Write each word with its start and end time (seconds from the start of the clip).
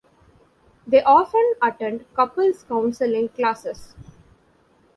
They 0.87 1.03
often 1.03 1.53
attend 1.61 2.11
couples-counselling 2.15 3.29
classes. 3.29 3.93